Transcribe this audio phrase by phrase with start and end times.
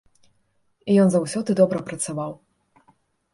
[0.93, 2.33] І ён заўсёды добра працаваў.